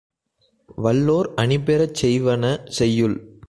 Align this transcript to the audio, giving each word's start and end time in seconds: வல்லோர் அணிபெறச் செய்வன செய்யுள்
வல்லோர் 0.77 1.29
அணிபெறச் 1.35 1.97
செய்வன 2.01 2.43
செய்யுள் 2.79 3.17